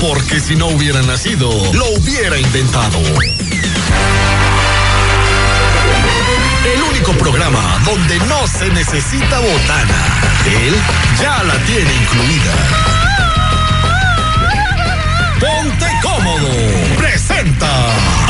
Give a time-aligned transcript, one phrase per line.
[0.00, 2.98] Porque si no hubiera nacido, lo hubiera inventado.
[6.64, 9.94] El único programa donde no se necesita botana.
[10.46, 10.74] Él
[11.20, 12.54] ya la tiene incluida.
[15.40, 16.48] Ponte cómodo.
[16.98, 18.25] Presenta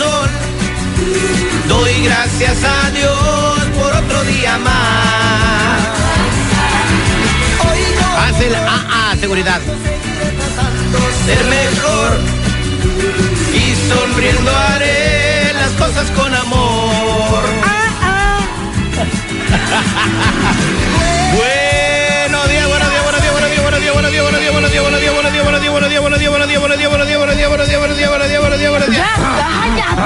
[0.00, 0.28] sol.
[1.68, 5.80] Doy gracias a Dios por otro día más.
[7.66, 9.60] Hoy no Haz el AA, seguridad.
[11.26, 12.10] ser mejor
[13.54, 17.40] y sonriendo haré las cosas con amor.
[21.36, 21.69] Buenos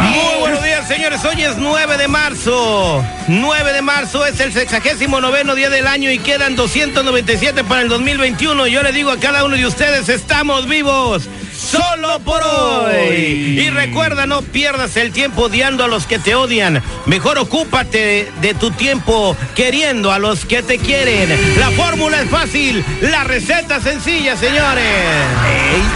[0.00, 1.24] Muy buenos días, señores.
[1.24, 3.04] Hoy es 9 de marzo.
[3.28, 7.88] 9 de marzo es el sexagésimo noveno día del año y quedan 297 para el
[7.88, 8.66] 2021.
[8.66, 11.28] Yo le digo a cada uno de ustedes, estamos vivos.
[11.56, 13.58] Solo por hoy.
[13.60, 16.82] Y recuerda, no pierdas el tiempo odiando a los que te odian.
[17.06, 21.30] Mejor ocúpate de tu tiempo queriendo a los que te quieren.
[21.58, 24.84] La fórmula es fácil, la receta sencilla, señores.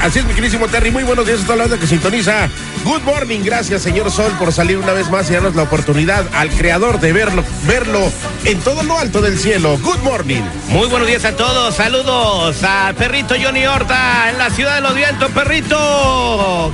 [0.02, 0.90] Así es, mi queridísimo Terry.
[0.90, 2.48] Muy buenos días a toda la que sintoniza.
[2.88, 3.40] Good morning.
[3.44, 7.12] Gracias, señor Sol, por salir una vez más y darnos la oportunidad al creador de
[7.12, 8.00] verlo, verlo
[8.46, 9.78] en todo lo alto del cielo.
[9.82, 10.40] Good morning.
[10.68, 11.74] Muy buenos días a todos.
[11.74, 16.72] Saludos al perrito Johnny Horta en la ciudad de los vientos, perrito.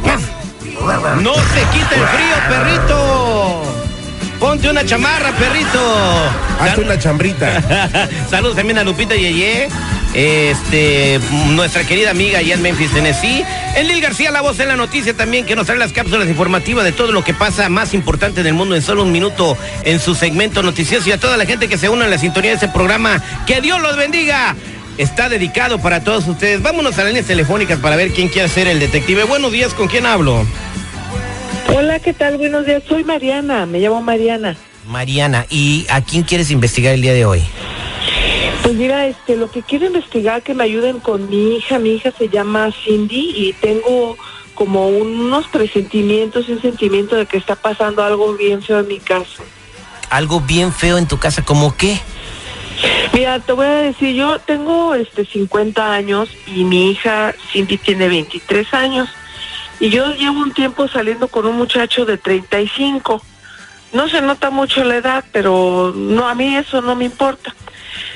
[1.21, 3.63] No se quita el frío, perrito.
[4.39, 5.81] Ponte una chamarra, perrito.
[6.61, 8.09] Hazte una chambrita.
[8.31, 9.69] Saludos también a Lupita Yeye,
[10.15, 11.19] este,
[11.51, 13.45] nuestra querida amiga allá en Memphis, Tennessee.
[13.77, 16.85] En Lil García, la voz en la noticia también, que nos trae las cápsulas informativas
[16.85, 19.99] de todo lo que pasa más importante en el mundo en solo un minuto en
[19.99, 21.09] su segmento noticioso.
[21.09, 23.61] Y a toda la gente que se une a la sintonía de este programa, que
[23.61, 24.55] Dios los bendiga.
[24.97, 26.63] Está dedicado para todos ustedes.
[26.63, 29.25] Vámonos a las líneas telefónicas para ver quién quiere ser el detective.
[29.25, 30.47] Buenos días, ¿con quién hablo?
[31.75, 32.37] Hola, ¿qué tal?
[32.37, 32.85] Buenos días.
[32.89, 34.57] Soy Mariana, me llamo Mariana.
[34.87, 37.43] Mariana, ¿y a quién quieres investigar el día de hoy?
[38.65, 41.79] Pues mira, este, lo que quiero investigar que me ayuden con mi hija.
[41.79, 44.17] Mi hija se llama Cindy y tengo
[44.55, 49.43] como unos presentimientos un sentimiento de que está pasando algo bien feo en mi casa.
[50.09, 52.01] Algo bien feo en tu casa, ¿como qué?
[53.13, 58.09] Mira, te voy a decir, yo tengo este 50 años y mi hija Cindy tiene
[58.09, 59.11] 23 años.
[59.79, 63.21] Y yo llevo un tiempo saliendo con un muchacho de 35.
[63.93, 67.54] No se nota mucho la edad, pero no a mí eso no me importa.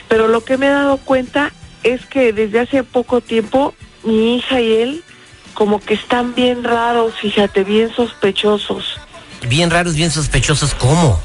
[0.08, 1.52] Pero lo que me he dado cuenta
[1.82, 5.04] es que desde hace poco tiempo mi hija y él
[5.54, 8.98] como que están bien raros, fíjate, bien sospechosos.
[9.48, 11.20] Bien raros, bien sospechosos, ¿cómo?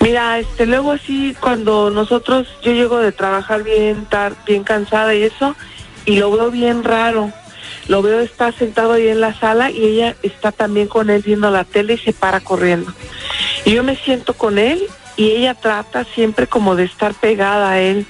[0.00, 5.22] Mira, este, luego así cuando nosotros, yo llego de trabajar bien tar, bien cansada y
[5.22, 5.54] eso,
[6.04, 7.32] y lo veo bien raro.
[7.88, 11.50] Lo veo está sentado ahí en la sala y ella está también con él viendo
[11.50, 12.92] la tele y se para corriendo.
[13.64, 14.82] Y yo me siento con él
[15.16, 18.06] y ella trata siempre como de estar pegada a él.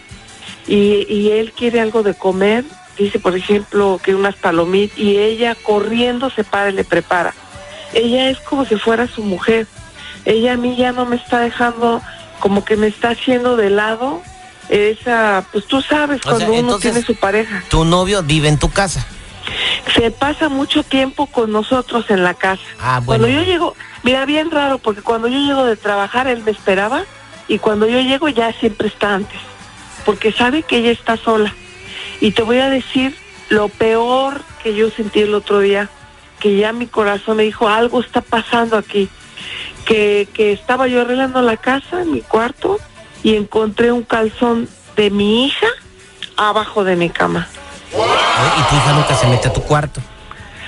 [0.67, 2.65] Y, y él quiere algo de comer,
[2.99, 7.35] dice por ejemplo que unas palomitas y ella corriendo se para y le prepara.
[7.95, 9.67] Ella es como si fuera su mujer
[10.27, 12.03] ella a mí ya no me está dejando,
[12.41, 14.21] como que me está haciendo de lado
[14.69, 17.63] esa, pues tú sabes, O cuando sea, uno entonces- tiene su pareja.
[17.69, 19.07] Tu novio vive en tu casa.
[19.95, 22.63] Se pasa mucho tiempo con nosotros en la casa.
[22.81, 23.25] Ah, bueno.
[23.25, 27.05] Cuando yo llego, mira, bien raro, porque cuando yo llego de trabajar, él me esperaba,
[27.49, 29.39] y cuando yo llego ya siempre está antes,
[30.05, 31.55] porque sabe que ella está sola.
[32.21, 33.17] Y te voy a decir
[33.49, 35.89] lo peor que yo sentí el otro día,
[36.41, 39.09] que ya mi corazón me dijo, algo está pasando aquí.
[39.85, 42.81] Que, que estaba yo arreglando la casa en mi cuarto
[43.23, 45.69] y encontré un calzón de mi hija
[46.37, 47.49] abajo de mi cama.
[48.39, 48.61] ¿Eh?
[48.61, 50.01] Y tu hija nunca se mete a tu cuarto.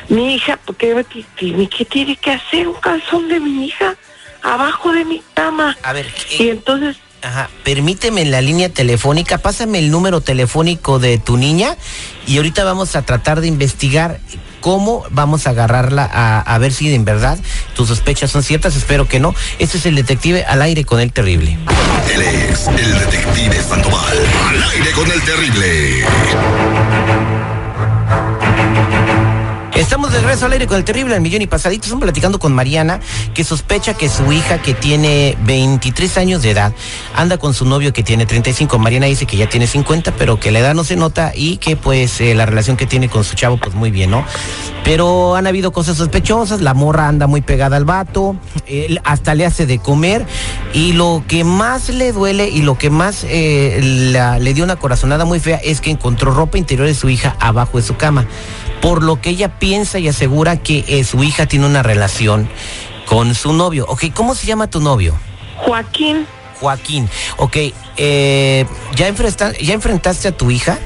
[0.08, 3.94] Mi hija, porque qué, qué- qué tiene que hacer un calzón de mi hija
[4.42, 5.76] abajo de mi cama?
[5.82, 6.06] A ver,
[6.38, 11.36] Y eh, entonces Ajá, permíteme en la línea telefónica, pásame el número telefónico de tu
[11.36, 11.76] niña
[12.28, 14.20] y ahorita vamos a tratar de investigar
[14.60, 17.36] cómo vamos a agarrarla a, a ver si en verdad
[17.74, 19.34] tus sospechas son ciertas, espero que no.
[19.58, 21.58] Este es el detective al aire con el terrible.
[22.14, 24.16] Él es el detective Sandoval.
[24.50, 26.04] Al aire con el terrible.
[29.78, 31.84] Estamos de regreso al aire con el terrible al millón y pasadito.
[31.84, 32.98] Estamos platicando con Mariana,
[33.32, 36.72] que sospecha que su hija, que tiene 23 años de edad,
[37.14, 38.76] anda con su novio que tiene 35.
[38.80, 41.76] Mariana dice que ya tiene 50, pero que la edad no se nota y que
[41.76, 44.24] pues eh, la relación que tiene con su chavo, pues muy bien, ¿no?
[44.82, 48.34] Pero han habido cosas sospechosas, la morra anda muy pegada al vato,
[49.04, 50.26] hasta le hace de comer
[50.72, 53.78] y lo que más le duele y lo que más eh,
[54.40, 57.78] le dio una corazonada muy fea es que encontró ropa interior de su hija abajo
[57.78, 58.26] de su cama
[58.80, 62.48] por lo que ella piensa y asegura que eh, su hija tiene una relación
[63.06, 63.86] con su novio.
[63.88, 65.14] Ok, ¿cómo se llama tu novio?
[65.56, 66.26] Joaquín,
[66.60, 67.08] Joaquín.
[67.36, 67.56] Ok,
[67.96, 70.78] eh, ¿ya, enfrenta- ¿ya enfrentaste a tu hija?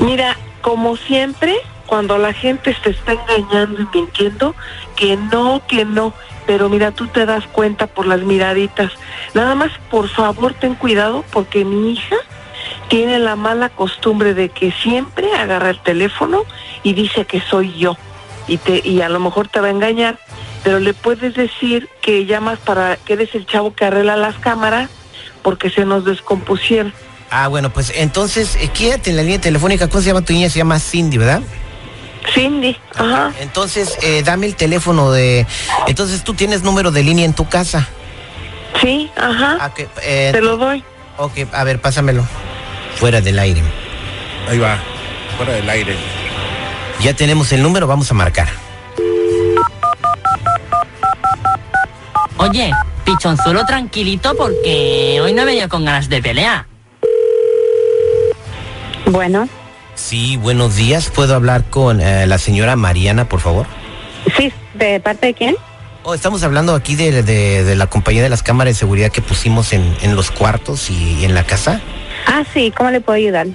[0.00, 1.54] mira, como siempre,
[1.86, 4.54] cuando la gente te está engañando y mintiendo,
[4.96, 6.12] que no, que no,
[6.46, 8.90] pero mira, tú te das cuenta por las miraditas.
[9.34, 12.16] Nada más, por favor, ten cuidado porque mi hija
[12.90, 16.42] tiene la mala costumbre de que siempre agarra el teléfono
[16.82, 17.96] y dice que soy yo.
[18.48, 20.18] Y, te, y a lo mejor te va a engañar,
[20.64, 24.90] pero le puedes decir que llamas para que eres el chavo que arregla las cámaras
[25.42, 26.92] porque se nos descompusieron.
[27.30, 29.88] Ah, bueno, pues entonces, eh, quédate en la línea telefónica.
[29.88, 30.50] ¿Cómo se llama tu niña?
[30.50, 31.42] Se llama Cindy, ¿verdad?
[32.34, 33.32] Cindy, ajá.
[33.38, 35.46] Entonces, eh, dame el teléfono de...
[35.86, 37.88] Entonces, tú tienes número de línea en tu casa.
[38.82, 39.58] Sí, ajá.
[39.60, 40.82] Ah, que, eh, Te lo doy.
[41.18, 42.26] Ok, a ver, pásamelo.
[42.96, 43.62] Fuera del aire.
[44.48, 44.78] Ahí va,
[45.36, 45.96] fuera del aire.
[47.00, 48.48] Ya tenemos el número, vamos a marcar.
[52.36, 52.72] Oye,
[53.04, 56.66] pichonzuelo tranquilito porque hoy no he venido con ganas de pelear.
[59.06, 59.48] Bueno,
[59.94, 61.10] Sí, buenos días.
[61.10, 63.66] ¿Puedo hablar con eh, la señora Mariana, por favor?
[64.36, 65.56] sí, ¿de parte de quién?
[66.04, 69.20] Oh, estamos hablando aquí de, de- de la compañía de las cámaras de seguridad que
[69.20, 71.82] pusimos en, en los cuartos y, y en la casa.
[72.26, 73.46] Ah, sí, ¿cómo le puedo ayudar?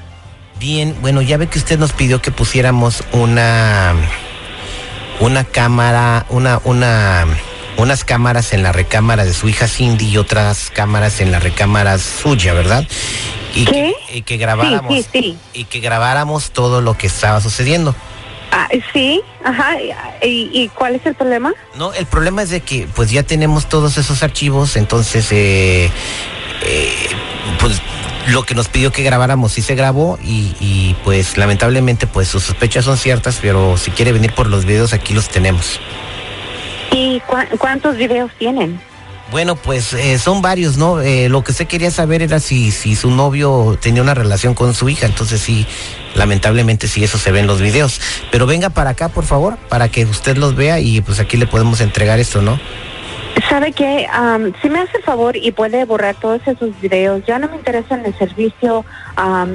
[0.60, 3.94] Bien, bueno, ya ve que usted nos pidió que pusiéramos una
[5.20, 7.26] una cámara, una una
[7.78, 11.98] unas cámaras en la recámara de su hija Cindy y otras cámaras en la recámara
[11.98, 12.88] suya, ¿verdad?
[13.54, 13.94] Y ¿Qué?
[14.08, 15.38] Que, y que grabáramos Sí, sí, sí.
[15.54, 17.94] y que grabáramos todo lo que estaba sucediendo.
[18.52, 19.76] Ah, sí, ajá.
[20.24, 21.54] ¿Y, y cuál es el problema?
[21.76, 25.90] No, el problema es de que pues ya tenemos todos esos archivos, entonces eh,
[26.64, 26.92] eh,
[27.60, 27.82] pues
[28.27, 32.44] lo que nos pidió que grabáramos sí se grabó y, y, pues lamentablemente pues sus
[32.44, 35.80] sospechas son ciertas, pero si quiere venir por los videos aquí los tenemos.
[36.92, 38.80] ¿Y cuá- cuántos videos tienen?
[39.31, 41.01] Bueno, pues eh, son varios, ¿no?
[41.01, 44.74] Eh, lo que usted quería saber era si, si su novio tenía una relación con
[44.75, 45.66] su hija, entonces sí,
[46.13, 48.00] lamentablemente sí, eso se ve en los videos.
[48.31, 51.48] Pero venga para acá, por favor, para que usted los vea y pues aquí le
[51.48, 52.59] podemos entregar esto, ¿no?
[53.49, 54.07] ¿Sabe qué?
[54.11, 57.57] Am, si me hace el favor y puede borrar todos esos videos, ya no me
[57.57, 58.85] interesa en el servicio,
[59.18, 59.45] ah,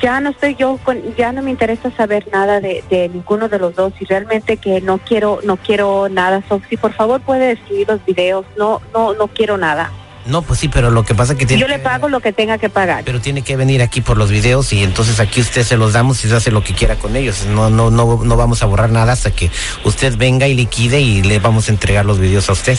[0.00, 3.58] ya no estoy yo, con, ya no me interesa saber nada de, de ninguno de
[3.58, 6.42] los dos y realmente que no quiero, no quiero nada.
[6.48, 9.90] So, por favor puede destruir los videos, no, no, no quiero nada.
[10.26, 12.32] No, pues sí, pero lo que pasa que tiene Yo le que- pago lo que
[12.32, 13.04] tenga que pagar.
[13.04, 16.24] Pero tiene que venir aquí por los videos y entonces aquí usted se los damos
[16.24, 17.44] y se hace lo que quiera con ellos.
[17.46, 19.50] No, no, no, no vamos a borrar nada hasta que
[19.84, 22.78] usted venga y liquide y le vamos a entregar los videos a usted.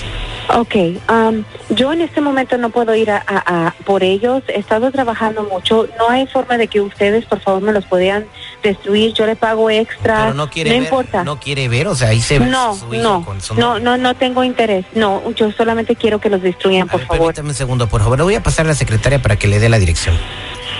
[0.56, 0.75] Ok,
[1.08, 4.44] am, yo en este momento no puedo ir a, a- a- por ellos.
[4.48, 5.88] He estado trabajando mucho.
[5.98, 8.25] No hay forma de que ustedes, por favor, me los podían
[8.70, 9.14] destruir.
[9.14, 10.18] Yo le pago extra.
[10.24, 11.24] Pero no quiere ver, importa.
[11.24, 13.80] no quiere ver, o sea, ahí se ve No, su hija no, con su no,
[13.80, 14.86] no, no tengo interés.
[14.94, 17.26] No, yo solamente quiero que los destruyan, A por ver, favor.
[17.34, 18.18] permítame un segundo, por favor.
[18.18, 20.18] Le voy a pasar a la secretaria para que le dé la dirección.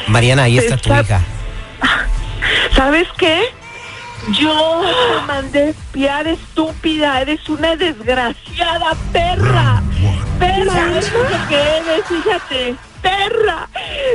[0.08, 1.22] Mariana, ahí está tu hija.
[2.76, 3.42] ¿Sabes qué?
[4.40, 7.22] Yo te mandé a espiar, estúpida.
[7.22, 9.84] Eres una desgraciada perra.
[10.40, 12.76] Perra, eso es lo que eres, fíjate.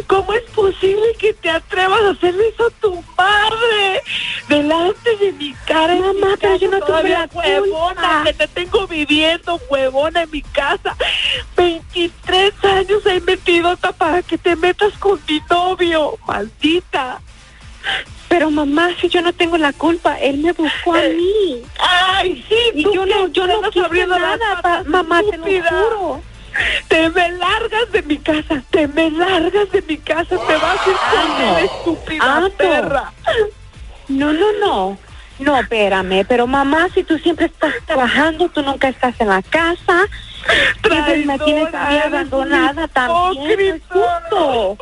[0.06, 4.02] ¿Cómo es posible que te atrevas a hacerle eso a tu madre?
[4.48, 5.94] Delante de mi cara.
[5.94, 10.96] Mamá, pero yo no tuve la huevona, que te tengo viviendo, huevona, en mi casa.
[11.56, 16.18] 23 años he metido para que te metas con mi novio.
[16.26, 17.20] Maldita.
[18.28, 21.62] Pero mamá, si yo no tengo la culpa, él me buscó a mí.
[21.78, 26.22] Ay, sí, Y yo no, yo no quise nada, mamá, te lo juro.
[26.88, 30.90] Te me largas de mi casa, te me largas de mi casa, te vas a
[30.90, 32.50] ir con estúpida no.
[32.50, 33.12] perra.
[34.08, 34.98] No, no, no.
[35.38, 40.04] No, espérame, pero mamá, si tú siempre estás trabajando, tú nunca estás en la casa,
[40.82, 44.76] siempre me tienes abandonada también, no es justo.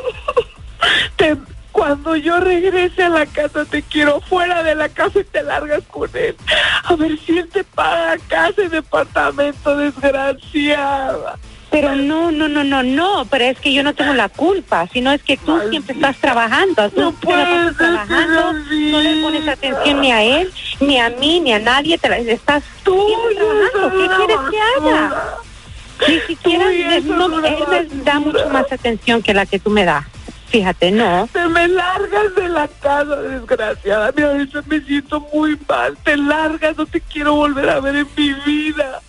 [1.16, 1.36] Te-
[1.78, 5.82] cuando yo regrese a la casa te quiero fuera de la casa y te largas
[5.90, 6.36] con él.
[6.84, 11.38] A ver si él te paga casa y departamento, desgraciada.
[11.70, 15.12] Pero no, no, no, no, no, pero es que yo no tengo la culpa, sino
[15.12, 19.48] es que tú siempre estás trabajando, No te la pasas puede trabajando, no le pones
[19.48, 23.06] atención ni a él, ni a mí, ni a nadie, te la- estás tú
[23.36, 25.24] trabajando, ¿qué quieres que haga?
[26.08, 30.06] Ni siquiera él me da mucho más atención que la que tú me das.
[30.50, 31.28] Fíjate, no.
[31.32, 34.12] Te me largas de la casa, desgraciada.
[34.16, 35.96] Mira, ahorita me siento muy mal.
[36.02, 39.00] Te largas, no te quiero volver a ver en mi vida.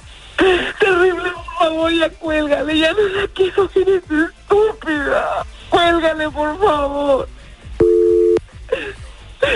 [0.79, 2.77] Terrible, por favor, ya cuélgale.
[2.77, 5.45] Ya no la quiero ver, es estúpida.
[5.69, 7.29] Cuélgale, por favor.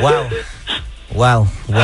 [0.02, 0.30] Wow.
[1.14, 1.80] Wow, wow.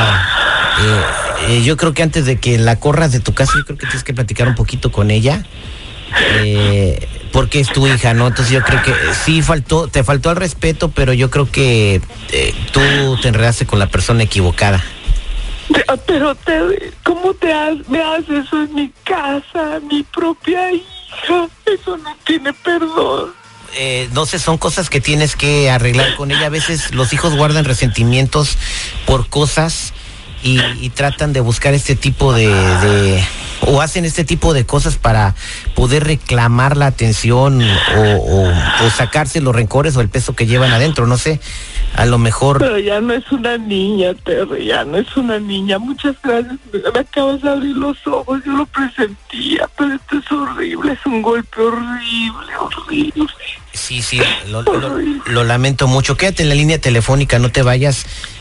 [0.81, 1.03] Eh,
[1.49, 3.85] eh, yo creo que antes de que la corras de tu casa, yo creo que
[3.85, 5.43] tienes que platicar un poquito con ella.
[6.43, 8.27] Eh, porque es tu hija, ¿no?
[8.27, 8.93] Entonces yo creo que
[9.25, 12.01] sí faltó, te faltó el respeto, pero yo creo que
[12.31, 14.83] eh, tú te enredaste con la persona equivocada.
[16.07, 20.85] Pero, te, ¿cómo te has, me haces eso en mi casa, mi propia hija?
[21.65, 23.31] Eso no tiene perdón.
[23.75, 26.47] eh, no sé, son cosas que tienes que arreglar con ella.
[26.47, 28.57] A veces los hijos guardan resentimientos
[29.05, 29.93] por cosas
[30.41, 33.23] y, y tratan de buscar este tipo de, de-
[33.67, 35.35] o hacen este tipo de cosas para
[35.75, 38.49] poder reclamar la atención o, o-
[38.85, 41.07] o sacarse los rencores o el peso que llevan adentro.
[41.07, 41.39] No sé,
[41.95, 45.77] a lo mejor Pero ya no es una niña, Terry, ya no es una niña.
[45.79, 46.55] Muchas gracias.
[46.71, 51.21] Me, acabas de abrir los ojos, yo lo presentía, pero esto es horrible, es un
[51.21, 53.27] golpe horrible, horrible.
[53.73, 56.15] sí, sí, lo, lo- lo lamento mucho.
[56.17, 58.05] Quédate en la línea telefónica, no te vayas.